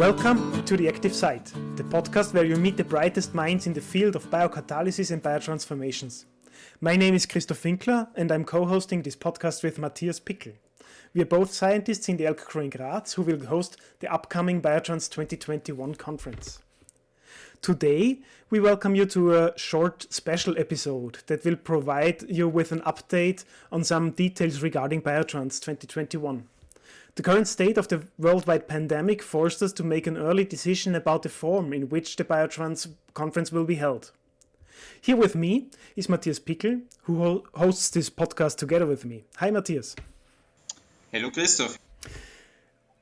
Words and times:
Welcome 0.00 0.64
to 0.64 0.78
The 0.78 0.88
Active 0.88 1.14
Site, 1.14 1.52
the 1.76 1.82
podcast 1.82 2.32
where 2.32 2.46
you 2.46 2.56
meet 2.56 2.78
the 2.78 2.84
brightest 2.84 3.34
minds 3.34 3.66
in 3.66 3.74
the 3.74 3.82
field 3.82 4.16
of 4.16 4.30
biocatalysis 4.30 5.10
and 5.10 5.22
biotransformations. 5.22 6.24
My 6.80 6.96
name 6.96 7.12
is 7.12 7.26
Christoph 7.26 7.62
Winkler, 7.62 8.08
and 8.16 8.32
I'm 8.32 8.46
co 8.46 8.64
hosting 8.64 9.02
this 9.02 9.14
podcast 9.14 9.62
with 9.62 9.78
Matthias 9.78 10.18
Pickl. 10.18 10.54
We 11.12 11.20
are 11.20 11.26
both 11.26 11.52
scientists 11.52 12.08
in 12.08 12.16
the 12.16 12.24
ELK 12.24 12.56
in 12.56 12.70
Graz 12.70 13.12
who 13.12 13.20
will 13.20 13.44
host 13.44 13.76
the 13.98 14.10
upcoming 14.10 14.62
Biotrans 14.62 15.10
2021 15.10 15.96
conference. 15.96 16.60
Today, 17.60 18.20
we 18.48 18.58
welcome 18.58 18.94
you 18.94 19.04
to 19.04 19.34
a 19.36 19.58
short 19.58 20.10
special 20.10 20.56
episode 20.56 21.18
that 21.26 21.44
will 21.44 21.56
provide 21.56 22.22
you 22.26 22.48
with 22.48 22.72
an 22.72 22.80
update 22.86 23.44
on 23.70 23.84
some 23.84 24.12
details 24.12 24.62
regarding 24.62 25.02
Biotrans 25.02 25.60
2021. 25.60 26.48
The 27.16 27.22
current 27.22 27.48
state 27.48 27.76
of 27.76 27.88
the 27.88 28.02
worldwide 28.18 28.68
pandemic 28.68 29.22
forced 29.22 29.62
us 29.62 29.72
to 29.74 29.84
make 29.84 30.06
an 30.06 30.16
early 30.16 30.44
decision 30.44 30.94
about 30.94 31.22
the 31.22 31.28
form 31.28 31.72
in 31.72 31.88
which 31.88 32.16
the 32.16 32.24
Biotrans 32.24 32.88
conference 33.14 33.52
will 33.52 33.64
be 33.64 33.74
held. 33.74 34.12
Here 35.00 35.16
with 35.16 35.34
me 35.34 35.68
is 35.96 36.08
Matthias 36.08 36.38
Pickl, 36.38 36.82
who 37.02 37.44
hosts 37.54 37.90
this 37.90 38.08
podcast 38.08 38.56
together 38.56 38.86
with 38.86 39.04
me. 39.04 39.24
Hi, 39.36 39.50
Matthias. 39.50 39.96
Hello, 41.12 41.30
Christoph. 41.30 41.78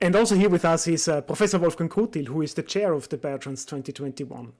And 0.00 0.14
also 0.16 0.36
here 0.36 0.48
with 0.48 0.64
us 0.64 0.86
is 0.86 1.08
uh, 1.08 1.20
Professor 1.20 1.58
Wolfgang 1.58 1.88
Kroutil, 1.88 2.28
who 2.28 2.42
is 2.42 2.54
the 2.54 2.62
chair 2.62 2.92
of 2.92 3.08
the 3.08 3.18
Biotrans 3.18 3.66
2021. 3.66 4.52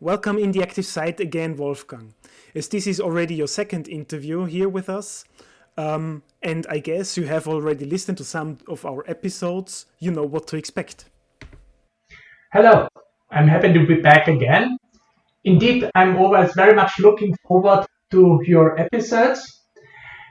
Welcome 0.00 0.38
in 0.38 0.52
the 0.52 0.62
active 0.62 0.86
site 0.86 1.20
again, 1.20 1.56
Wolfgang. 1.56 2.14
As 2.54 2.68
this 2.68 2.86
is 2.86 3.00
already 3.00 3.34
your 3.34 3.48
second 3.48 3.88
interview 3.88 4.44
here 4.44 4.68
with 4.68 4.88
us, 4.88 5.24
um, 5.78 6.22
and 6.42 6.66
I 6.68 6.80
guess 6.80 7.16
you 7.16 7.24
have 7.26 7.46
already 7.46 7.84
listened 7.84 8.18
to 8.18 8.24
some 8.24 8.58
of 8.66 8.84
our 8.84 9.04
episodes. 9.08 9.86
You 10.00 10.10
know 10.10 10.24
what 10.24 10.48
to 10.48 10.56
expect. 10.56 11.04
Hello, 12.52 12.88
I'm 13.30 13.46
happy 13.46 13.72
to 13.72 13.86
be 13.86 14.00
back 14.00 14.26
again. 14.26 14.76
Indeed, 15.44 15.88
I'm 15.94 16.16
always 16.16 16.52
very 16.54 16.74
much 16.74 16.98
looking 16.98 17.34
forward 17.46 17.86
to 18.10 18.40
your 18.44 18.78
episodes 18.78 19.40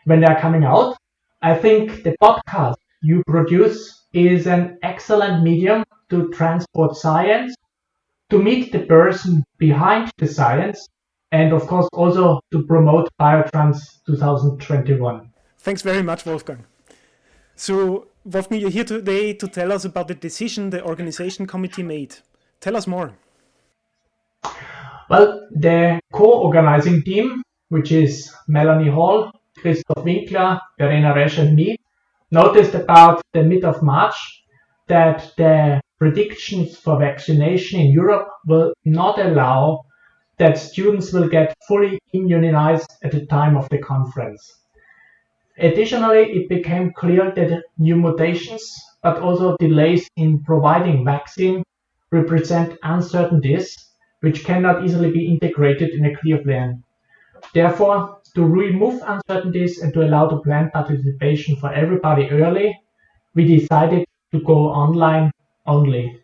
when 0.03 0.19
they 0.19 0.27
are 0.27 0.39
coming 0.39 0.65
out. 0.65 0.97
I 1.41 1.55
think 1.55 2.03
the 2.03 2.15
podcast 2.21 2.75
you 3.01 3.23
produce 3.25 4.05
is 4.11 4.47
an 4.47 4.77
excellent 4.83 5.43
medium 5.43 5.85
to 6.09 6.29
transport 6.29 6.97
science, 6.97 7.55
to 8.31 8.43
meet 8.43 8.73
the 8.73 8.79
person 8.79 9.45
behind 9.57 10.11
the 10.17 10.27
science, 10.27 10.89
and 11.31 11.53
of 11.53 11.67
course 11.67 11.87
also 11.93 12.41
to 12.51 12.65
promote 12.65 13.07
Biotrans 13.21 13.79
2021. 14.07 15.31
Thanks 15.67 15.81
very 15.81 16.01
much, 16.01 16.25
Wolfgang. 16.25 16.63
So, 17.57 18.07
Wolfgang, 18.23 18.61
you're 18.61 18.69
here 18.69 18.85
today 18.85 19.33
to 19.33 19.49
tell 19.49 19.73
us 19.73 19.83
about 19.83 20.07
the 20.07 20.15
decision 20.15 20.69
the 20.69 20.81
organization 20.81 21.45
committee 21.45 21.83
made. 21.83 22.15
Tell 22.61 22.77
us 22.77 22.87
more. 22.87 23.11
Well, 25.09 25.45
the 25.51 25.99
co-organizing 26.13 27.03
team, 27.03 27.43
which 27.67 27.91
is 27.91 28.33
Melanie 28.47 28.89
Hall, 28.89 29.29
Christoph 29.57 30.05
Winkler, 30.05 30.57
Verena 30.79 31.13
Resch 31.13 31.37
and 31.37 31.53
me, 31.53 31.75
noticed 32.31 32.73
about 32.73 33.21
the 33.33 33.43
mid 33.43 33.65
of 33.65 33.83
March 33.83 34.45
that 34.87 35.33
the 35.35 35.81
predictions 35.99 36.77
for 36.77 36.97
vaccination 36.97 37.81
in 37.81 37.91
Europe 37.91 38.29
will 38.45 38.71
not 38.85 39.19
allow 39.19 39.83
that 40.37 40.57
students 40.57 41.11
will 41.11 41.27
get 41.27 41.53
fully 41.67 41.99
immunized 42.13 42.89
at 43.03 43.11
the 43.11 43.25
time 43.25 43.57
of 43.57 43.67
the 43.67 43.79
conference. 43.79 44.61
Additionally, 45.59 46.23
it 46.37 46.49
became 46.49 46.93
clear 46.93 47.31
that 47.31 47.63
new 47.77 47.95
mutations, 47.95 48.79
but 49.01 49.19
also 49.19 49.57
delays 49.59 50.07
in 50.15 50.43
providing 50.43 51.03
vaccine, 51.03 51.63
represent 52.11 52.77
uncertainties 52.83 53.87
which 54.21 54.43
cannot 54.43 54.83
easily 54.83 55.11
be 55.11 55.27
integrated 55.27 55.89
in 55.91 56.05
a 56.05 56.15
clear 56.15 56.39
plan. 56.39 56.83
Therefore, 57.53 58.19
to 58.35 58.43
remove 58.45 59.01
uncertainties 59.05 59.79
and 59.79 59.93
to 59.93 60.01
allow 60.03 60.27
the 60.27 60.39
planned 60.41 60.71
participation 60.73 61.55
for 61.55 61.71
everybody 61.73 62.29
early, 62.29 62.79
we 63.33 63.45
decided 63.45 64.05
to 64.31 64.41
go 64.41 64.69
online 64.69 65.31
only. 65.65 66.19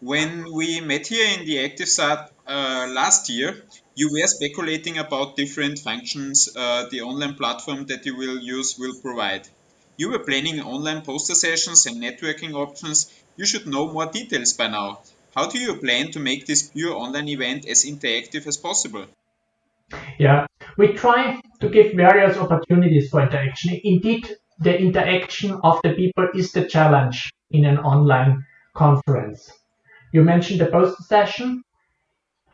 When 0.00 0.52
we 0.52 0.80
met 0.80 1.06
here 1.06 1.26
in 1.38 1.46
the 1.46 1.64
Active 1.64 1.88
Site 1.88 2.28
uh, 2.46 2.86
last 2.90 3.30
year, 3.30 3.62
you 3.94 4.10
were 4.12 4.26
speculating 4.26 4.98
about 4.98 5.36
different 5.36 5.78
functions 5.78 6.48
uh, 6.56 6.86
the 6.90 7.02
online 7.02 7.34
platform 7.34 7.86
that 7.86 8.04
you 8.06 8.16
will 8.16 8.38
use 8.38 8.76
will 8.78 8.94
provide. 9.00 9.48
You 9.96 10.10
were 10.10 10.18
planning 10.18 10.60
online 10.60 11.02
poster 11.02 11.34
sessions 11.34 11.86
and 11.86 12.02
networking 12.02 12.54
options. 12.54 13.12
You 13.36 13.46
should 13.46 13.66
know 13.66 13.92
more 13.92 14.06
details 14.06 14.52
by 14.54 14.68
now. 14.68 15.00
How 15.34 15.48
do 15.48 15.58
you 15.58 15.76
plan 15.76 16.10
to 16.12 16.20
make 16.20 16.46
this 16.46 16.70
pure 16.70 16.94
online 16.94 17.28
event 17.28 17.66
as 17.68 17.84
interactive 17.84 18.46
as 18.46 18.56
possible? 18.56 19.06
Yeah, 20.18 20.46
we 20.76 20.94
try 20.94 21.40
to 21.60 21.68
give 21.68 21.94
various 21.94 22.36
opportunities 22.36 23.10
for 23.10 23.22
interaction. 23.22 23.80
Indeed, 23.84 24.28
the 24.58 24.76
interaction 24.78 25.58
of 25.62 25.80
the 25.82 25.92
people 25.94 26.28
is 26.34 26.52
the 26.52 26.64
challenge 26.64 27.32
in 27.50 27.64
an 27.64 27.78
online 27.78 28.44
conference. 28.74 29.52
You 30.12 30.22
mentioned 30.22 30.60
the 30.60 30.66
poster 30.66 31.02
session. 31.02 31.62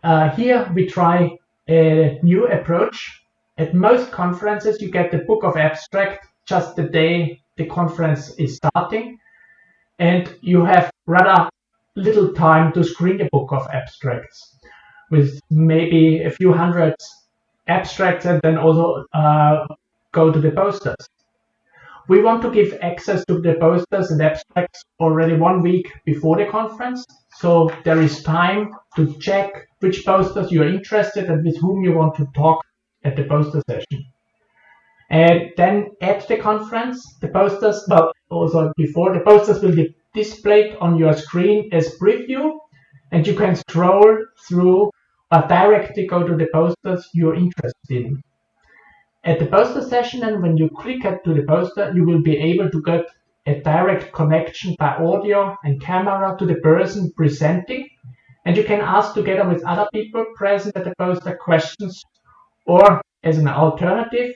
Uh, 0.02 0.30
here 0.30 0.70
we 0.74 0.86
try 0.86 1.36
a 1.68 2.18
new 2.22 2.46
approach. 2.46 3.22
At 3.58 3.74
most 3.74 4.10
conferences, 4.10 4.80
you 4.80 4.90
get 4.90 5.10
the 5.10 5.18
book 5.18 5.44
of 5.44 5.56
abstract 5.56 6.26
just 6.46 6.74
the 6.76 6.84
day 6.84 7.42
the 7.56 7.66
conference 7.66 8.30
is 8.38 8.56
starting, 8.56 9.18
and 9.98 10.34
you 10.40 10.64
have 10.64 10.90
rather 11.06 11.50
little 11.96 12.32
time 12.32 12.72
to 12.72 12.82
screen 12.82 13.20
a 13.20 13.28
book 13.30 13.52
of 13.52 13.66
abstracts 13.72 14.56
with 15.10 15.38
maybe 15.50 16.22
a 16.22 16.30
few 16.30 16.52
hundred 16.52 16.94
abstracts 17.68 18.24
and 18.24 18.40
then 18.42 18.56
also 18.56 19.04
uh, 19.12 19.66
go 20.12 20.32
to 20.32 20.40
the 20.40 20.52
posters. 20.52 21.08
We 22.08 22.22
want 22.22 22.42
to 22.42 22.50
give 22.50 22.78
access 22.80 23.24
to 23.26 23.40
the 23.40 23.54
posters 23.60 24.10
and 24.10 24.22
abstracts 24.22 24.82
already 24.98 25.36
one 25.36 25.60
week 25.62 25.92
before 26.04 26.38
the 26.38 26.46
conference, 26.46 27.04
so 27.38 27.70
there 27.84 28.00
is 28.00 28.22
time 28.22 28.72
to 28.96 29.18
check 29.18 29.50
which 29.80 30.04
posters 30.04 30.50
you 30.50 30.62
are 30.62 30.68
interested 30.68 31.26
and 31.26 31.44
with 31.44 31.58
whom 31.58 31.82
you 31.82 31.92
want 31.92 32.14
to 32.16 32.26
talk 32.34 32.60
at 33.04 33.16
the 33.16 33.24
poster 33.24 33.62
session. 33.68 34.04
And 35.10 35.50
then 35.56 35.90
at 36.00 36.26
the 36.28 36.36
conference, 36.36 37.02
the 37.20 37.28
posters, 37.28 37.84
well, 37.88 38.12
also 38.30 38.72
before, 38.76 39.12
the 39.12 39.20
posters 39.20 39.62
will 39.62 39.74
be 39.74 39.94
displayed 40.14 40.76
on 40.80 40.98
your 40.98 41.12
screen 41.14 41.68
as 41.72 41.98
preview, 41.98 42.58
and 43.10 43.26
you 43.26 43.34
can 43.34 43.56
scroll 43.56 44.18
through 44.48 44.90
or 45.32 45.42
directly 45.48 46.06
go 46.06 46.26
to 46.26 46.36
the 46.36 46.46
posters 46.52 47.08
you're 47.12 47.34
interested 47.34 47.90
in. 47.90 48.22
At 49.24 49.38
the 49.38 49.46
poster 49.46 49.82
session, 49.82 50.22
and 50.22 50.42
when 50.42 50.56
you 50.56 50.68
click 50.68 51.02
to 51.02 51.34
the 51.34 51.42
poster, 51.42 51.92
you 51.94 52.04
will 52.04 52.22
be 52.22 52.36
able 52.36 52.70
to 52.70 52.82
get 52.82 53.04
a 53.46 53.60
direct 53.60 54.12
connection 54.12 54.74
by 54.78 54.96
audio 54.96 55.56
and 55.64 55.80
camera 55.80 56.36
to 56.38 56.46
the 56.46 56.56
person 56.56 57.10
presenting 57.16 57.88
and 58.44 58.56
you 58.56 58.64
can 58.64 58.80
ask 58.80 59.14
together 59.14 59.48
with 59.48 59.64
other 59.64 59.88
people 59.92 60.24
present 60.36 60.76
at 60.76 60.84
the 60.84 60.94
poster 60.98 61.38
questions 61.42 62.02
or 62.66 63.00
as 63.24 63.38
an 63.38 63.48
alternative 63.48 64.34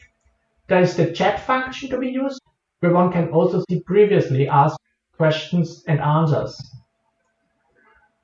there 0.68 0.80
is 0.80 0.96
the 0.96 1.12
chat 1.12 1.40
function 1.40 1.90
to 1.90 1.98
be 1.98 2.08
used 2.08 2.40
where 2.80 2.92
one 2.92 3.12
can 3.12 3.28
also 3.28 3.62
see 3.68 3.80
previously 3.80 4.48
asked 4.48 4.78
questions 5.16 5.84
and 5.86 6.00
answers. 6.00 6.60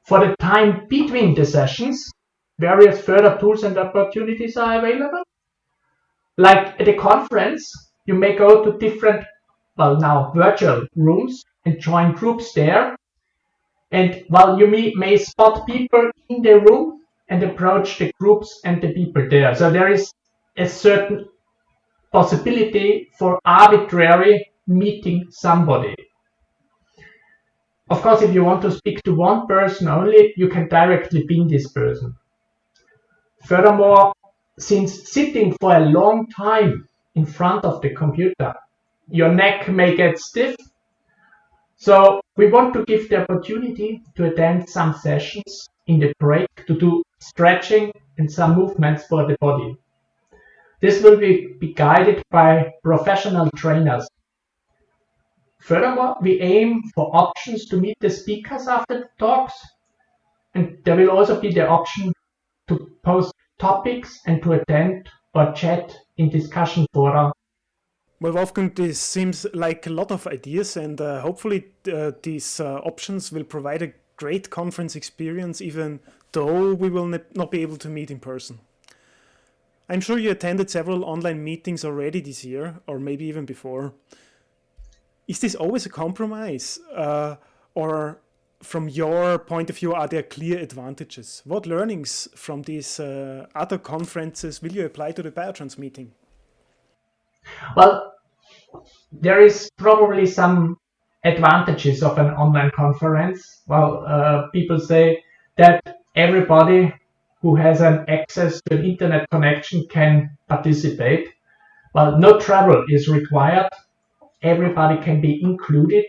For 0.06 0.20
the 0.20 0.36
time 0.36 0.86
between 0.88 1.34
the 1.34 1.44
sessions, 1.44 2.10
various 2.58 3.00
further 3.00 3.38
tools 3.38 3.62
and 3.62 3.78
opportunities 3.78 4.56
are 4.56 4.78
available. 4.78 5.22
Like 6.36 6.80
at 6.80 6.88
a 6.88 6.94
conference, 6.94 7.70
you 8.06 8.14
may 8.14 8.36
go 8.36 8.64
to 8.64 8.78
different, 8.78 9.24
well 9.76 9.96
now 9.96 10.32
virtual 10.34 10.86
rooms 10.96 11.44
and 11.64 11.80
join 11.80 12.12
groups 12.12 12.52
there 12.52 12.96
and 13.92 14.24
while 14.28 14.58
you 14.58 14.66
may, 14.66 14.92
may 14.94 15.16
spot 15.16 15.66
people 15.66 16.10
in 16.28 16.42
the 16.42 16.60
room 16.60 17.00
and 17.28 17.42
approach 17.42 17.98
the 17.98 18.12
groups 18.20 18.60
and 18.64 18.80
the 18.80 18.92
people 18.92 19.26
there. 19.28 19.54
So 19.54 19.70
there 19.70 19.90
is 19.90 20.12
a 20.56 20.68
certain 20.68 21.26
possibility 22.12 23.08
for 23.18 23.40
arbitrary 23.44 24.50
meeting 24.66 25.26
somebody. 25.30 25.94
Of 27.88 28.02
course, 28.02 28.22
if 28.22 28.32
you 28.32 28.44
want 28.44 28.62
to 28.62 28.70
speak 28.70 29.02
to 29.02 29.14
one 29.14 29.48
person 29.48 29.88
only, 29.88 30.32
you 30.36 30.48
can 30.48 30.68
directly 30.68 31.24
ping 31.26 31.48
this 31.48 31.72
person. 31.72 32.14
Furthermore, 33.44 34.12
since 34.58 35.10
sitting 35.10 35.56
for 35.60 35.74
a 35.74 35.80
long 35.80 36.28
time 36.28 36.88
in 37.16 37.26
front 37.26 37.64
of 37.64 37.80
the 37.80 37.90
computer, 37.90 38.54
your 39.10 39.32
neck 39.32 39.68
may 39.68 39.96
get 39.96 40.18
stiff 40.18 40.56
so 41.80 42.20
we 42.36 42.50
want 42.50 42.74
to 42.74 42.84
give 42.84 43.08
the 43.08 43.22
opportunity 43.22 44.02
to 44.14 44.26
attend 44.26 44.68
some 44.68 44.92
sessions 44.92 45.66
in 45.86 45.98
the 45.98 46.12
break 46.18 46.46
to 46.66 46.78
do 46.78 47.02
stretching 47.20 47.90
and 48.18 48.30
some 48.30 48.54
movements 48.54 49.06
for 49.06 49.26
the 49.26 49.34
body. 49.40 49.74
This 50.82 51.02
will 51.02 51.16
be, 51.16 51.54
be 51.58 51.72
guided 51.72 52.22
by 52.30 52.74
professional 52.84 53.48
trainers. 53.56 54.06
Furthermore, 55.60 56.16
we 56.20 56.38
aim 56.42 56.82
for 56.94 57.16
options 57.16 57.64
to 57.68 57.78
meet 57.78 57.96
the 58.00 58.10
speakers 58.10 58.68
after 58.68 58.98
the 59.00 59.08
talks. 59.18 59.54
And 60.54 60.76
there 60.84 60.96
will 60.96 61.10
also 61.10 61.40
be 61.40 61.50
the 61.50 61.66
option 61.66 62.12
to 62.68 62.90
post 63.02 63.32
topics 63.58 64.20
and 64.26 64.42
to 64.42 64.52
attend 64.52 65.08
or 65.32 65.52
chat 65.52 65.96
in 66.18 66.28
discussion 66.28 66.86
fora. 66.92 67.32
Well, 68.22 68.34
Wolfgang, 68.34 68.70
this 68.74 69.00
seems 69.00 69.46
like 69.54 69.86
a 69.86 69.90
lot 69.90 70.10
of 70.12 70.26
ideas, 70.26 70.76
and 70.76 71.00
uh, 71.00 71.22
hopefully, 71.22 71.68
uh, 71.90 72.12
these 72.22 72.60
uh, 72.60 72.74
options 72.84 73.32
will 73.32 73.44
provide 73.44 73.80
a 73.80 73.94
great 74.16 74.50
conference 74.50 74.94
experience, 74.94 75.62
even 75.62 76.00
though 76.32 76.74
we 76.74 76.90
will 76.90 77.06
not 77.06 77.50
be 77.50 77.62
able 77.62 77.78
to 77.78 77.88
meet 77.88 78.10
in 78.10 78.18
person. 78.18 78.58
I'm 79.88 80.02
sure 80.02 80.18
you 80.18 80.30
attended 80.30 80.68
several 80.68 81.04
online 81.04 81.42
meetings 81.42 81.82
already 81.82 82.20
this 82.20 82.44
year, 82.44 82.80
or 82.86 82.98
maybe 82.98 83.24
even 83.24 83.46
before. 83.46 83.94
Is 85.26 85.40
this 85.40 85.54
always 85.54 85.86
a 85.86 85.90
compromise? 85.90 86.78
Uh, 86.94 87.36
or 87.74 88.20
from 88.62 88.90
your 88.90 89.38
point 89.38 89.70
of 89.70 89.78
view, 89.78 89.94
are 89.94 90.06
there 90.06 90.22
clear 90.22 90.58
advantages? 90.58 91.40
What 91.46 91.64
learnings 91.64 92.28
from 92.34 92.62
these 92.62 93.00
uh, 93.00 93.46
other 93.54 93.78
conferences 93.78 94.60
will 94.60 94.72
you 94.72 94.84
apply 94.84 95.12
to 95.12 95.22
the 95.22 95.30
Biotrans 95.30 95.78
meeting? 95.78 96.12
Well, 97.74 98.09
there 99.12 99.40
is 99.40 99.70
probably 99.76 100.26
some 100.26 100.78
advantages 101.24 102.02
of 102.02 102.18
an 102.18 102.30
online 102.30 102.70
conference. 102.74 103.62
Well, 103.66 104.04
uh, 104.06 104.48
people 104.48 104.78
say 104.78 105.22
that 105.56 106.00
everybody 106.16 106.92
who 107.42 107.56
has 107.56 107.80
an 107.80 108.04
access 108.08 108.60
to 108.62 108.78
an 108.78 108.84
internet 108.84 109.28
connection 109.30 109.86
can 109.88 110.36
participate. 110.48 111.28
Well, 111.94 112.18
no 112.18 112.38
travel 112.38 112.84
is 112.88 113.08
required. 113.08 113.70
Everybody 114.42 115.02
can 115.02 115.20
be 115.20 115.42
included. 115.42 116.06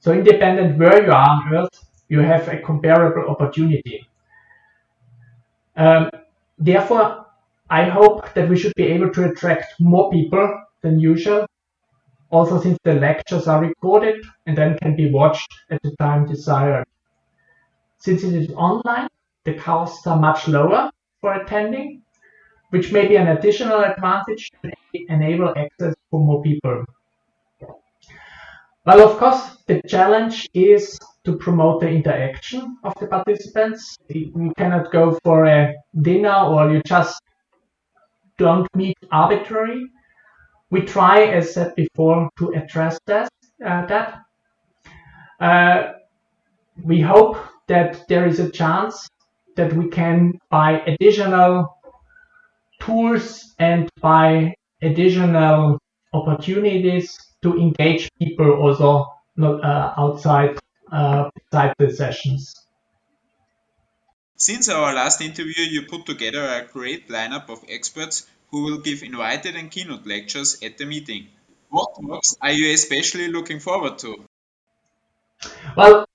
So 0.00 0.12
independent 0.12 0.78
where 0.78 1.04
you 1.04 1.10
are 1.10 1.30
on 1.30 1.54
Earth, 1.54 1.84
you 2.08 2.20
have 2.20 2.48
a 2.48 2.58
comparable 2.58 3.28
opportunity. 3.28 4.06
Um, 5.76 6.10
therefore, 6.58 7.26
I 7.70 7.84
hope 7.84 8.32
that 8.34 8.48
we 8.48 8.56
should 8.56 8.74
be 8.74 8.84
able 8.84 9.10
to 9.10 9.30
attract 9.30 9.80
more 9.80 10.10
people 10.10 10.62
than 10.82 10.98
usual. 10.98 11.46
Also, 12.30 12.60
since 12.60 12.78
the 12.84 12.94
lectures 12.94 13.48
are 13.48 13.60
recorded 13.60 14.24
and 14.46 14.56
then 14.56 14.78
can 14.78 14.94
be 14.94 15.10
watched 15.10 15.52
at 15.70 15.80
the 15.82 15.94
time 15.96 16.26
desired. 16.26 16.84
Since 17.98 18.22
it 18.22 18.34
is 18.34 18.50
online, 18.50 19.08
the 19.44 19.54
costs 19.54 20.06
are 20.06 20.18
much 20.18 20.46
lower 20.46 20.90
for 21.20 21.34
attending, 21.34 22.02
which 22.70 22.92
may 22.92 23.08
be 23.08 23.16
an 23.16 23.28
additional 23.28 23.82
advantage 23.82 24.50
to 24.62 24.70
enable 25.08 25.56
access 25.56 25.94
for 26.10 26.20
more 26.20 26.42
people. 26.42 26.84
Well, 28.84 29.00
of 29.02 29.18
course, 29.18 29.56
the 29.66 29.82
challenge 29.82 30.48
is 30.54 30.98
to 31.24 31.36
promote 31.36 31.80
the 31.80 31.88
interaction 31.88 32.78
of 32.84 32.94
the 33.00 33.06
participants. 33.06 33.98
You 34.08 34.52
cannot 34.56 34.90
go 34.90 35.18
for 35.24 35.44
a 35.44 35.74
dinner 36.00 36.34
or 36.34 36.70
you 36.70 36.82
just 36.86 37.20
don't 38.38 38.66
meet 38.74 38.96
arbitrary. 39.10 39.90
We 40.70 40.82
try, 40.82 41.24
as 41.24 41.54
said 41.54 41.74
before, 41.74 42.30
to 42.38 42.52
address 42.54 42.98
that. 43.06 43.30
Uh. 43.64 44.12
Uh, 45.40 45.92
we 46.84 47.00
hope 47.00 47.38
that 47.68 48.06
there 48.08 48.26
is 48.26 48.38
a 48.40 48.50
chance 48.50 49.08
that 49.56 49.72
we 49.72 49.88
can 49.88 50.38
buy 50.50 50.80
additional 50.86 51.76
tools 52.80 53.54
and 53.58 53.88
buy 54.00 54.54
additional 54.82 55.78
opportunities 56.12 57.18
to 57.42 57.56
engage 57.56 58.10
people 58.18 58.52
also 58.52 59.06
uh, 59.40 59.94
outside 59.96 60.58
uh, 60.92 61.30
the 61.50 61.94
sessions. 61.94 62.54
Since 64.36 64.68
our 64.68 64.94
last 64.94 65.20
interview, 65.20 65.64
you 65.64 65.82
put 65.82 66.06
together 66.06 66.44
a 66.44 66.64
great 66.72 67.08
lineup 67.08 67.48
of 67.48 67.64
experts 67.68 68.26
who 68.50 68.64
will 68.64 68.78
give 68.78 69.02
invited 69.02 69.56
and 69.56 69.70
keynote 69.70 70.06
lectures 70.06 70.58
at 70.62 70.78
the 70.78 70.86
meeting. 70.86 71.28
What 71.70 71.90
talks 72.00 72.34
are 72.40 72.52
you 72.52 72.72
especially 72.72 73.28
looking 73.28 73.60
forward 73.60 73.98
to? 73.98 74.24
Well, 75.76 76.06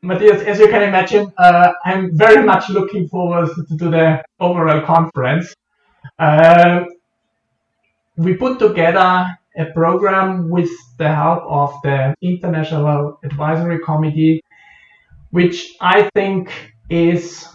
Matthias, 0.00 0.42
as 0.42 0.58
you 0.58 0.68
can 0.68 0.82
imagine, 0.82 1.32
uh, 1.38 1.72
I'm 1.84 2.16
very 2.16 2.44
much 2.44 2.70
looking 2.70 3.08
forward 3.08 3.50
to, 3.78 3.88
the 3.90 4.24
overall 4.40 4.80
conference. 4.84 5.54
Uh, 6.18 6.84
we 8.16 8.34
put 8.34 8.58
together 8.58 9.26
a 9.56 9.66
program 9.66 10.50
with 10.50 10.70
the 10.98 11.14
help 11.14 11.44
of 11.44 11.74
the 11.84 12.14
International 12.22 13.18
Advisory 13.22 13.78
Committee, 13.80 14.42
which 15.30 15.74
I 15.80 16.08
think 16.14 16.50
is, 16.90 17.46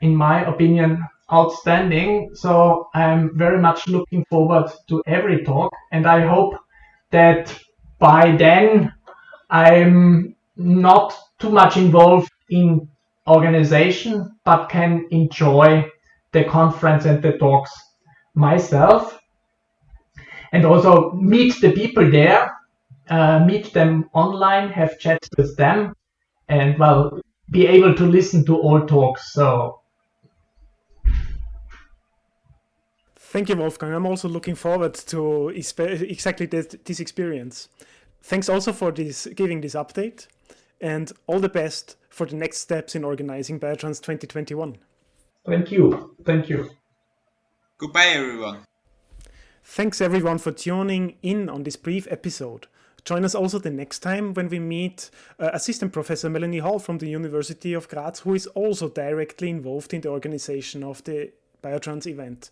in 0.00 0.16
my 0.16 0.44
opinion, 0.46 1.04
outstanding. 1.30 2.30
So 2.34 2.88
I'm 2.94 3.36
very 3.36 3.60
much 3.60 3.88
looking 3.88 4.24
forward 4.30 4.70
to 4.88 5.02
every 5.06 5.44
talk, 5.44 5.72
and 5.90 6.06
I 6.06 6.26
hope 6.26 6.54
that 7.10 7.56
by 7.98 8.36
then 8.36 8.92
I'm 9.50 10.34
not 10.56 11.14
too 11.38 11.50
much 11.50 11.76
involved 11.76 12.30
in 12.50 12.88
organization, 13.26 14.36
but 14.44 14.68
can 14.68 15.06
enjoy 15.10 15.86
the 16.32 16.44
conference 16.44 17.04
and 17.04 17.22
the 17.22 17.36
talks 17.38 17.72
myself 18.34 19.18
and 20.52 20.64
also 20.64 21.12
meet 21.12 21.60
the 21.60 21.72
people 21.72 22.10
there, 22.10 22.50
uh, 23.08 23.44
meet 23.44 23.72
them 23.72 24.08
online, 24.14 24.70
have 24.70 24.98
chats 24.98 25.28
with 25.36 25.56
them, 25.56 25.94
and 26.48 26.78
well, 26.78 27.20
be 27.50 27.66
able 27.66 27.94
to 27.94 28.04
listen 28.04 28.44
to 28.46 28.56
all 28.56 28.86
talks. 28.86 29.32
So. 29.32 29.81
Thank 33.32 33.48
you, 33.48 33.56
Wolfgang. 33.56 33.94
I'm 33.94 34.04
also 34.04 34.28
looking 34.28 34.54
forward 34.54 34.92
to 34.92 35.48
exactly 35.48 36.44
this, 36.44 36.76
this 36.84 37.00
experience. 37.00 37.70
Thanks 38.20 38.50
also 38.50 38.74
for 38.74 38.92
this 38.92 39.26
giving 39.34 39.62
this 39.62 39.74
update, 39.74 40.26
and 40.82 41.10
all 41.26 41.40
the 41.40 41.48
best 41.48 41.96
for 42.10 42.26
the 42.26 42.36
next 42.36 42.58
steps 42.58 42.94
in 42.94 43.04
organizing 43.04 43.58
Biotrans 43.58 44.02
2021. 44.02 44.76
Thank 45.46 45.72
you. 45.72 46.14
Thank 46.26 46.50
you. 46.50 46.72
Goodbye, 47.78 48.12
everyone. 48.16 48.66
Thanks 49.64 50.02
everyone 50.02 50.36
for 50.36 50.52
tuning 50.52 51.16
in 51.22 51.48
on 51.48 51.62
this 51.62 51.76
brief 51.76 52.06
episode. 52.10 52.66
Join 53.06 53.24
us 53.24 53.34
also 53.34 53.58
the 53.58 53.70
next 53.70 54.00
time 54.00 54.34
when 54.34 54.50
we 54.50 54.58
meet 54.58 55.08
uh, 55.38 55.48
Assistant 55.54 55.94
Professor 55.94 56.28
Melanie 56.28 56.58
Hall 56.58 56.78
from 56.78 56.98
the 56.98 57.08
University 57.08 57.72
of 57.72 57.88
Graz, 57.88 58.18
who 58.18 58.34
is 58.34 58.46
also 58.48 58.90
directly 58.90 59.48
involved 59.48 59.94
in 59.94 60.02
the 60.02 60.10
organization 60.10 60.84
of 60.84 61.02
the 61.04 61.32
Biotrans 61.62 62.06
event, 62.06 62.50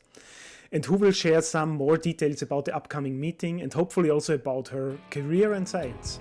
and 0.73 0.85
who 0.85 0.97
will 0.97 1.13
share 1.13 1.43
some 1.43 1.71
more 1.71 1.97
details 1.97 2.43
about 2.43 2.65
the 2.65 2.75
upcoming 2.75 3.19
meeting 3.19 3.61
and 3.61 3.73
hopefully 3.73 4.11
also 4.11 4.35
about 4.35 4.69
her 4.69 4.97
career 5.11 5.55
and 5.55 5.69
science. 5.69 6.21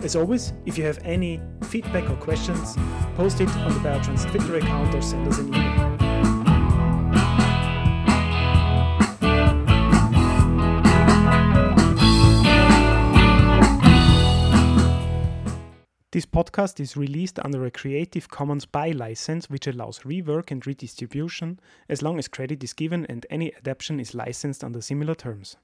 As 0.00 0.16
always, 0.16 0.52
if 0.64 0.76
you 0.78 0.84
have 0.84 0.98
any 1.04 1.40
feedback 1.64 2.08
or 2.10 2.16
questions, 2.16 2.76
post 3.14 3.40
it 3.40 3.48
on 3.48 3.72
the 3.72 3.80
Biotrans 3.80 4.28
Twitter 4.30 4.56
account 4.56 4.94
or 4.94 5.02
send 5.02 5.28
us 5.28 5.38
an 5.38 5.48
email. 5.48 5.95
This 16.16 16.24
podcast 16.24 16.80
is 16.80 16.96
released 16.96 17.38
under 17.40 17.66
a 17.66 17.70
Creative 17.70 18.26
Commons 18.26 18.64
by 18.64 18.90
license, 18.90 19.50
which 19.50 19.66
allows 19.66 19.98
rework 19.98 20.50
and 20.50 20.66
redistribution 20.66 21.60
as 21.90 22.00
long 22.00 22.18
as 22.18 22.26
credit 22.26 22.64
is 22.64 22.72
given 22.72 23.04
and 23.10 23.26
any 23.28 23.54
adaptation 23.54 24.00
is 24.00 24.14
licensed 24.14 24.64
under 24.64 24.80
similar 24.80 25.14
terms. 25.14 25.58